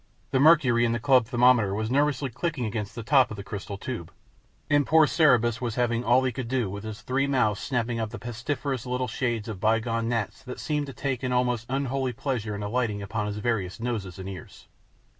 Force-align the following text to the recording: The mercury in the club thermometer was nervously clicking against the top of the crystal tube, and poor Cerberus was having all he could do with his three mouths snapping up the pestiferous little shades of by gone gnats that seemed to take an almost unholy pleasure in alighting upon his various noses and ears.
The 0.31 0.39
mercury 0.39 0.83
in 0.83 0.93
the 0.93 0.99
club 0.99 1.27
thermometer 1.27 1.75
was 1.75 1.91
nervously 1.91 2.31
clicking 2.31 2.65
against 2.65 2.95
the 2.95 3.03
top 3.03 3.29
of 3.29 3.37
the 3.37 3.43
crystal 3.43 3.77
tube, 3.77 4.11
and 4.67 4.83
poor 4.83 5.05
Cerberus 5.05 5.61
was 5.61 5.75
having 5.75 6.03
all 6.03 6.23
he 6.23 6.31
could 6.31 6.47
do 6.47 6.71
with 6.71 6.83
his 6.83 7.03
three 7.03 7.27
mouths 7.27 7.59
snapping 7.61 7.99
up 7.99 8.09
the 8.09 8.17
pestiferous 8.17 8.87
little 8.87 9.07
shades 9.07 9.47
of 9.47 9.59
by 9.59 9.77
gone 9.79 10.09
gnats 10.09 10.41
that 10.41 10.59
seemed 10.59 10.87
to 10.87 10.93
take 10.93 11.21
an 11.21 11.31
almost 11.31 11.67
unholy 11.69 12.13
pleasure 12.13 12.55
in 12.55 12.63
alighting 12.63 13.03
upon 13.03 13.27
his 13.27 13.37
various 13.37 13.79
noses 13.79 14.17
and 14.17 14.27
ears. 14.27 14.67